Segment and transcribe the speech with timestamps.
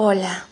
[0.00, 0.46] Hola.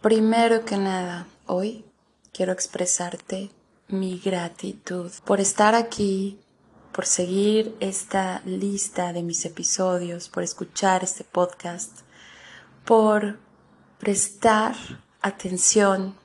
[0.00, 1.84] Primero que nada, hoy
[2.32, 3.52] quiero expresarte
[3.86, 6.40] mi gratitud por estar aquí,
[6.90, 12.00] por seguir esta lista de mis episodios, por escuchar este podcast,
[12.84, 13.38] por
[14.00, 14.74] prestar
[15.20, 16.16] atención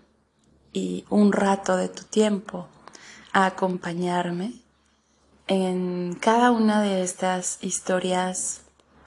[0.73, 2.67] y un rato de tu tiempo
[3.31, 4.53] a acompañarme
[5.45, 8.61] en cada una de estas historias,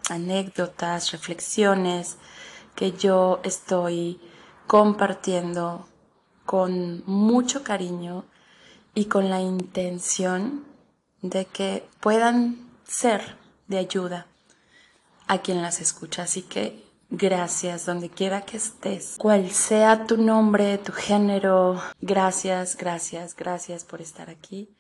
[0.09, 2.17] anécdotas, reflexiones,
[2.75, 4.21] que yo estoy
[4.67, 5.87] compartiendo
[6.47, 8.25] con mucho cariño
[8.95, 10.65] y con la intención
[11.23, 13.37] de que puedan ser
[13.69, 14.27] de ayuda
[15.27, 16.25] a quien las escucha.
[16.25, 23.37] Así que gracias donde quiera que estés, cual sea tu nombre, tu género, gracias, gracias,
[23.37, 24.75] gracias por estar aquí,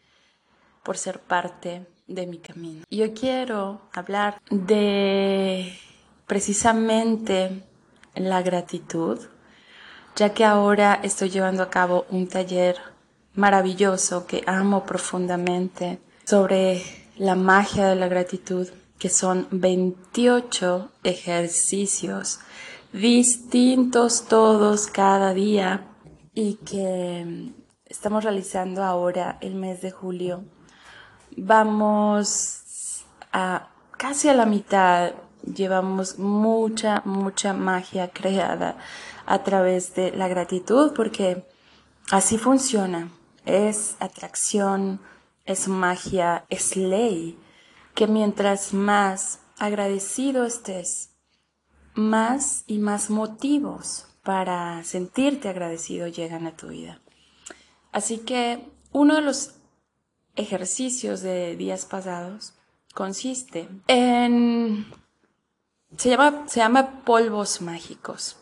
[0.83, 2.85] por ser parte de mi camino.
[2.91, 5.73] Yo quiero hablar de
[6.27, 7.65] precisamente
[8.15, 9.19] la gratitud,
[10.17, 12.77] ya que ahora estoy llevando a cabo un taller
[13.35, 16.83] maravilloso que amo profundamente sobre
[17.17, 22.41] la magia de la gratitud, que son 28 ejercicios
[22.93, 25.87] distintos todos cada día
[26.35, 27.53] y que
[27.87, 30.45] estamos realizando ahora el mes de julio.
[31.37, 38.77] Vamos a casi a la mitad llevamos mucha, mucha magia creada
[39.27, 41.45] a través de la gratitud porque
[42.11, 43.11] así funciona.
[43.47, 45.01] Es atracción,
[45.45, 47.39] es magia, es ley,
[47.95, 51.11] que mientras más agradecido estés,
[51.95, 57.01] más y más motivos para sentirte agradecido llegan a tu vida.
[57.93, 59.55] Así que uno de los
[60.37, 62.55] ejercicios de días pasados
[62.95, 64.87] consiste en
[65.97, 68.37] se llama, se llama polvos mágicos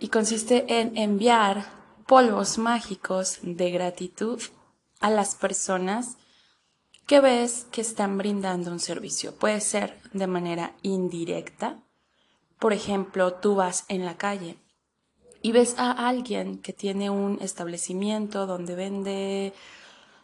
[0.00, 1.66] y consiste en enviar
[2.06, 4.40] polvos mágicos de gratitud
[5.00, 6.16] a las personas
[7.06, 9.34] que ves que están brindando un servicio.
[9.34, 11.82] Puede ser de manera indirecta.
[12.58, 14.56] Por ejemplo, tú vas en la calle
[15.42, 19.52] y ves a alguien que tiene un establecimiento donde vende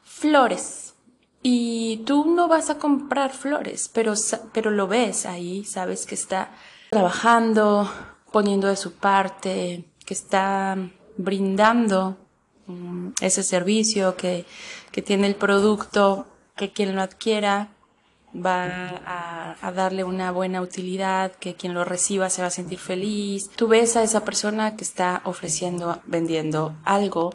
[0.02, 0.95] flores
[1.48, 4.14] y tú no vas a comprar flores, pero,
[4.52, 6.50] pero lo ves ahí, sabes que está
[6.90, 7.88] trabajando,
[8.32, 10.76] poniendo de su parte, que está
[11.16, 12.16] brindando
[12.66, 14.44] mm, ese servicio, que,
[14.90, 17.68] que, tiene el producto, que quien lo adquiera
[18.34, 18.64] va
[19.06, 23.50] a, a, darle una buena utilidad, que quien lo reciba se va a sentir feliz.
[23.50, 27.30] Tú ves a esa persona que está ofreciendo, vendiendo algo,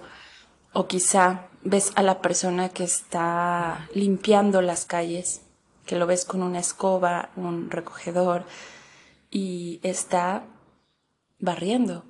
[0.74, 5.42] o quizá ves a la persona que está limpiando las calles,
[5.86, 8.46] que lo ves con una escoba, un recogedor,
[9.30, 10.44] y está
[11.40, 12.04] barriendo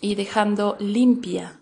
[0.00, 1.60] y dejando limpia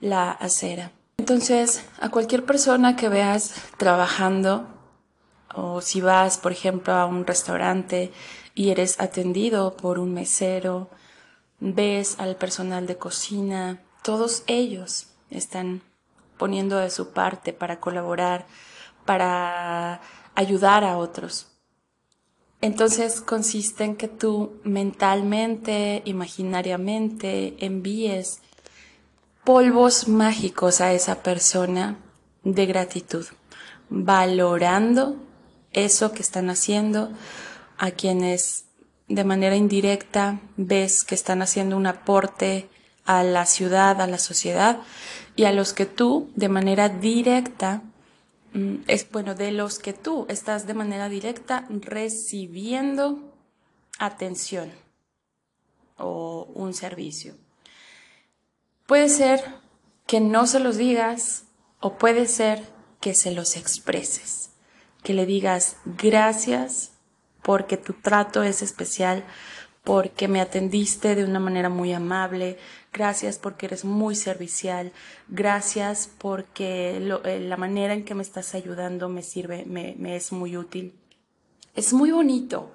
[0.00, 0.92] la acera.
[1.18, 4.66] Entonces, a cualquier persona que veas trabajando,
[5.54, 8.12] o si vas, por ejemplo, a un restaurante
[8.54, 10.90] y eres atendido por un mesero,
[11.60, 15.82] ves al personal de cocina, todos ellos están
[16.36, 18.46] poniendo de su parte para colaborar,
[19.04, 20.00] para
[20.34, 21.48] ayudar a otros.
[22.60, 28.40] Entonces consiste en que tú mentalmente, imaginariamente envíes
[29.44, 31.98] polvos mágicos a esa persona
[32.42, 33.26] de gratitud,
[33.88, 35.16] valorando
[35.72, 37.10] eso que están haciendo,
[37.78, 38.64] a quienes
[39.08, 42.68] de manera indirecta ves que están haciendo un aporte
[43.06, 44.78] a la ciudad, a la sociedad,
[45.36, 47.82] y a los que tú de manera directa,
[48.52, 53.34] mm, es bueno, de los que tú estás de manera directa recibiendo
[53.98, 54.72] atención
[55.96, 57.34] o un servicio.
[58.86, 59.42] Puede ser
[60.06, 61.44] que no se los digas
[61.80, 62.62] o puede ser
[63.00, 64.50] que se los expreses,
[65.02, 66.92] que le digas gracias
[67.42, 69.24] porque tu trato es especial,
[69.86, 72.58] porque me atendiste de una manera muy amable,
[72.92, 74.90] gracias porque eres muy servicial,
[75.28, 80.32] gracias porque eh, la manera en que me estás ayudando me sirve, me, me es
[80.32, 80.98] muy útil.
[81.76, 82.72] Es muy bonito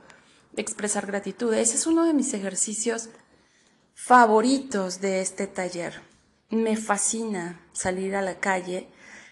[0.55, 1.53] expresar gratitud.
[1.53, 3.09] Ese es uno de mis ejercicios
[3.93, 5.99] favoritos de este taller.
[6.49, 8.87] Me fascina salir a la calle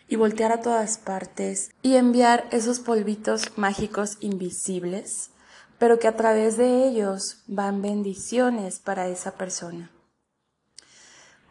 [0.10, 5.30] y voltear a todas partes y enviar esos polvitos mágicos invisibles
[5.80, 9.92] pero que a través de ellos van bendiciones para esa persona.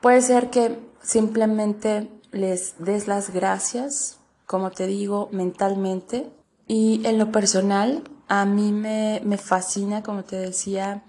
[0.00, 6.30] Puede ser que simplemente les des las gracias, como te digo, mentalmente,
[6.68, 11.02] y en lo personal, a mí me, me fascina, como te decía,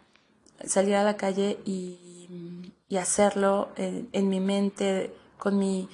[0.65, 5.89] salir a la calle y, y hacerlo en, en mi mente, con mi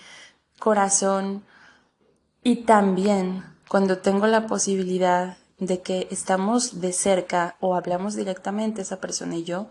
[0.60, 1.44] corazón
[2.44, 9.00] y también cuando tengo la posibilidad de que estamos de cerca o hablamos directamente esa
[9.00, 9.68] persona y yo,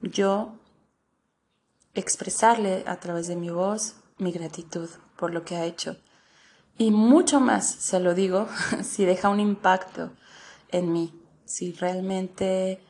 [0.00, 0.54] yo
[1.94, 5.96] expresarle a través de mi voz mi gratitud por lo que ha hecho.
[6.78, 8.48] Y mucho más, se lo digo,
[8.82, 10.10] si deja un impacto
[10.70, 11.12] en mí,
[11.44, 12.80] si realmente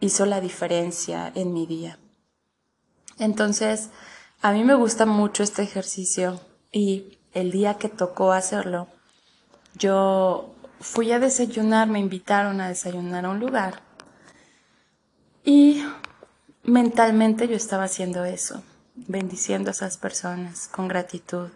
[0.00, 1.98] hizo la diferencia en mi día.
[3.18, 3.90] Entonces,
[4.42, 6.40] a mí me gusta mucho este ejercicio
[6.70, 8.88] y el día que tocó hacerlo,
[9.74, 13.82] yo fui a desayunar, me invitaron a desayunar a un lugar
[15.44, 15.84] y
[16.64, 18.62] mentalmente yo estaba haciendo eso,
[18.94, 21.50] bendiciendo a esas personas con gratitud.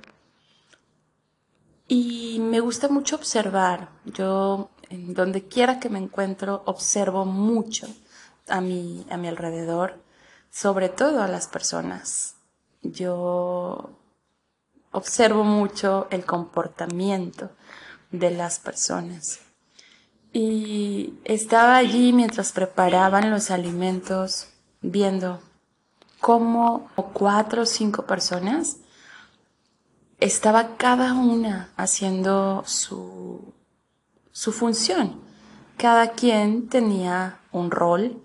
[1.88, 3.88] Y me gusta mucho observar.
[4.04, 7.88] Yo, en donde quiera que me encuentro, observo mucho
[8.48, 10.00] a mi, a mi alrededor,
[10.50, 12.36] sobre todo a las personas.
[12.82, 13.90] Yo
[14.92, 17.50] observo mucho el comportamiento
[18.10, 19.40] de las personas.
[20.32, 24.48] Y estaba allí mientras preparaban los alimentos,
[24.80, 25.40] viendo
[26.20, 28.76] cómo cuatro o cinco personas
[30.20, 33.52] estaba cada una haciendo su,
[34.30, 35.20] su función.
[35.76, 38.22] Cada quien tenía un rol,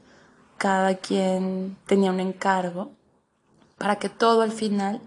[0.57, 2.91] cada quien tenía un encargo
[3.77, 5.01] para que todo al final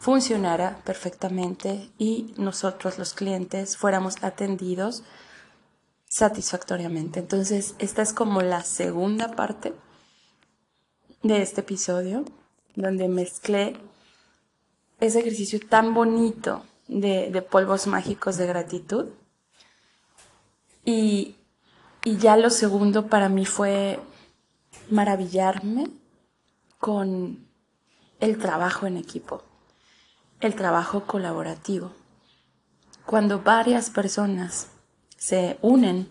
[0.00, 5.04] funcionara perfectamente y nosotros los clientes fuéramos atendidos
[6.06, 7.20] satisfactoriamente.
[7.20, 9.74] Entonces, esta es como la segunda parte
[11.22, 12.24] de este episodio,
[12.74, 13.76] donde mezclé
[15.00, 19.06] ese ejercicio tan bonito de, polvos mágicos de gratitud.
[20.82, 21.36] Y,
[22.04, 24.00] y ya lo segundo para mí fue
[24.88, 25.90] maravillarme
[26.78, 27.46] con
[28.18, 29.42] el trabajo en equipo,
[30.40, 31.92] el trabajo colaborativo.
[33.06, 34.68] Cuando varias personas
[35.16, 36.08] se unen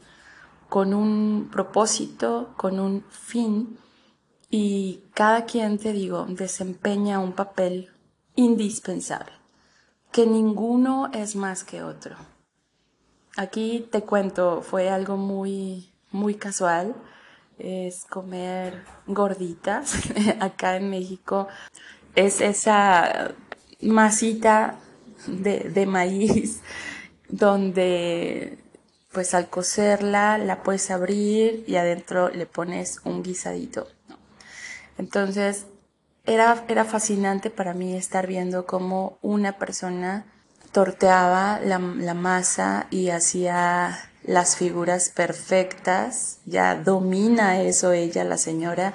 [0.69, 3.79] con un propósito, con un fin,
[4.51, 7.89] y cada quien, te digo, desempeña un papel
[8.35, 9.31] indispensable,
[10.11, 12.15] que ninguno es más que otro.
[13.35, 16.95] Aquí te cuento, fue algo muy, muy casual,
[17.59, 19.93] es comer gorditas
[20.39, 21.47] acá en México,
[22.15, 23.33] es esa
[23.81, 24.79] masita
[25.27, 26.61] de, de maíz
[27.29, 28.57] donde
[29.11, 33.87] pues al cocerla la puedes abrir y adentro le pones un guisadito.
[34.97, 35.65] Entonces
[36.25, 40.25] era, era fascinante para mí estar viendo cómo una persona
[40.71, 48.93] torteaba la, la masa y hacía las figuras perfectas, ya domina eso ella, la señora,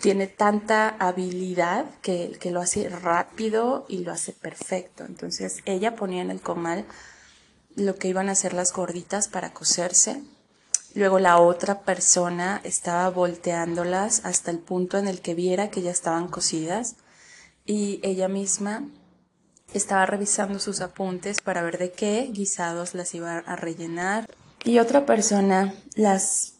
[0.00, 5.04] tiene tanta habilidad que, que, lo hace rápido y lo hace perfecto.
[5.04, 6.84] Entonces ella ponía en el comal
[7.76, 10.22] lo que iban a hacer las gorditas para cocerse
[10.94, 15.90] Luego la otra persona estaba volteándolas hasta el punto en el que viera que ya
[15.90, 16.96] estaban cocidas
[17.66, 18.88] y ella misma
[19.74, 24.26] estaba revisando sus apuntes para ver de qué guisados las iba a rellenar.
[24.64, 26.54] Y otra persona las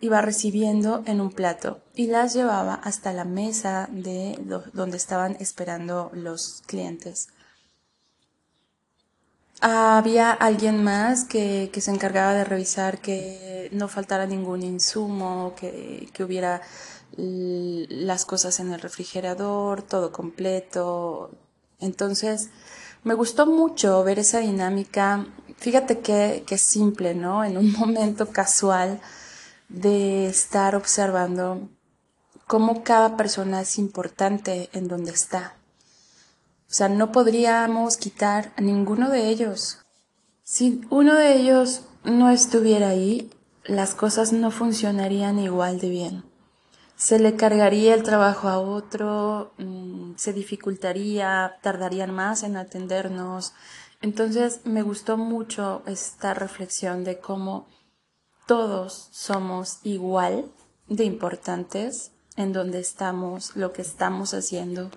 [0.00, 4.38] iba recibiendo en un plato y las llevaba hasta la mesa de
[4.72, 7.28] donde estaban esperando los clientes
[9.62, 16.08] había alguien más que, que, se encargaba de revisar que no faltara ningún insumo, que,
[16.12, 16.62] que hubiera
[17.16, 21.30] las cosas en el refrigerador, todo completo.
[21.78, 22.50] Entonces,
[23.04, 25.26] me gustó mucho ver esa dinámica.
[25.58, 27.44] Fíjate que, que simple, ¿no?
[27.44, 29.00] En un momento casual
[29.72, 31.68] de estar observando
[32.46, 35.56] cómo cada persona es importante en donde está.
[36.68, 39.78] O sea, no podríamos quitar a ninguno de ellos.
[40.42, 43.30] Si uno de ellos no estuviera ahí,
[43.64, 46.24] las cosas no funcionarían igual de bien.
[46.96, 53.54] Se le cargaría el trabajo a otro, mm, se dificultaría, tardarían más en atendernos.
[54.02, 57.66] Entonces me gustó mucho esta reflexión de cómo
[58.52, 60.44] todos somos igual
[60.86, 64.90] de importantes en donde estamos, lo que estamos haciendo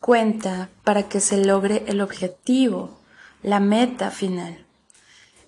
[0.00, 2.98] cuenta para que se logre el objetivo,
[3.42, 4.64] la meta final.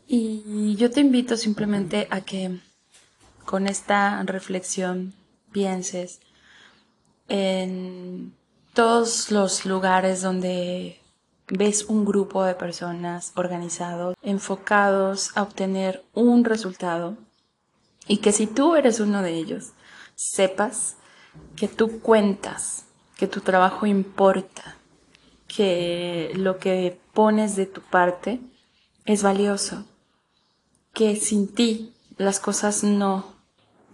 [0.06, 2.60] Y yo te invito simplemente a que
[3.46, 5.14] con esta reflexión
[5.50, 6.20] pienses
[7.28, 8.34] en
[8.74, 11.00] todos los lugares donde
[11.48, 17.16] ves un grupo de personas organizados, enfocados a obtener un resultado
[18.06, 19.72] y que si tú eres uno de ellos,
[20.14, 20.96] sepas
[21.56, 22.84] que tú cuentas,
[23.16, 24.76] que tu trabajo importa,
[25.46, 28.40] que lo que pones de tu parte
[29.04, 29.84] es valioso,
[30.92, 33.34] que sin ti las cosas no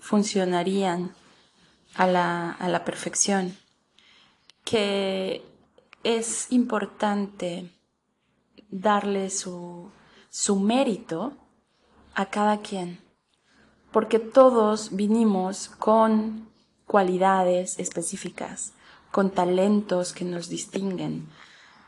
[0.01, 1.15] funcionarían
[1.95, 3.57] a la, a la perfección,
[4.65, 5.45] que
[6.03, 7.71] es importante
[8.71, 9.91] darle su,
[10.31, 11.37] su mérito
[12.15, 13.01] a cada quien,
[13.93, 16.49] porque todos vinimos con
[16.87, 18.73] cualidades específicas,
[19.11, 21.29] con talentos que nos distinguen,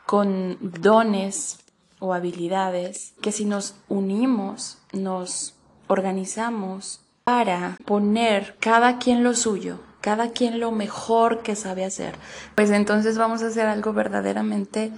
[0.05, 1.59] con dones
[1.99, 5.55] o habilidades que si nos unimos, nos
[5.87, 12.15] organizamos para poner cada quien lo suyo, cada quien lo mejor que sabe hacer,
[12.55, 14.91] pues entonces vamos a hacer algo verdaderamente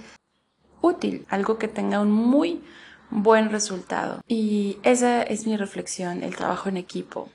[0.80, 2.62] útil, algo que tenga un muy
[3.10, 4.22] buen resultado.
[4.26, 7.28] Y esa es mi reflexión, el trabajo en equipo,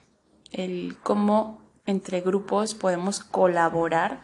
[0.51, 4.21] el cómo entre grupos podemos colaborar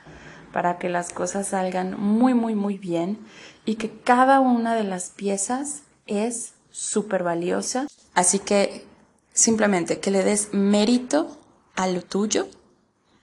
[0.53, 3.19] para que las cosas salgan muy, muy, muy bien
[3.65, 7.87] y que cada una de las piezas es súper valiosa.
[8.13, 8.85] Así que
[9.33, 11.37] simplemente que le des mérito
[11.75, 12.47] a lo tuyo,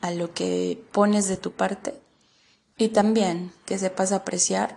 [0.01, 1.95] a lo que pones de tu parte
[2.77, 4.77] y también que sepas apreciar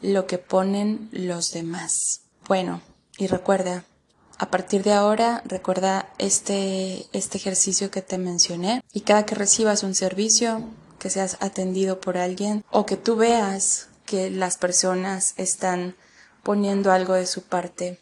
[0.00, 2.25] lo que ponen los demás.
[2.48, 2.80] Bueno,
[3.18, 3.84] y recuerda,
[4.38, 8.82] a partir de ahora, recuerda este, este ejercicio que te mencioné.
[8.92, 10.62] Y cada que recibas un servicio,
[10.98, 15.96] que seas atendido por alguien o que tú veas que las personas están
[16.42, 17.98] poniendo algo de su parte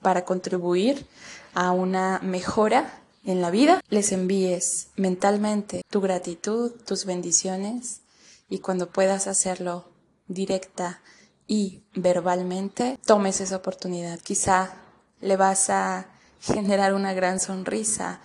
[0.00, 1.06] para contribuir
[1.52, 8.00] a una mejora en la vida, les envíes mentalmente tu gratitud, tus bendiciones
[8.48, 9.86] y cuando puedas hacerlo
[10.28, 11.00] directa
[11.46, 14.18] y verbalmente, tomes esa oportunidad.
[14.20, 14.74] Quizá
[15.20, 16.06] le vas a
[16.40, 18.20] generar una gran sonrisa,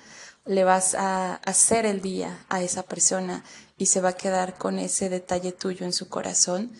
[0.45, 3.43] le vas a hacer el día a esa persona
[3.77, 6.71] y se va a quedar con ese detalle tuyo en su corazón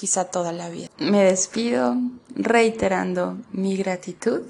[0.00, 0.88] quizá toda la vida.
[0.96, 1.94] Me despido
[2.34, 4.40] reiterando mi gratitud.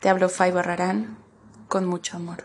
[0.00, 1.16] Te hablo Fay Barrarán
[1.66, 2.36] con mucho amor.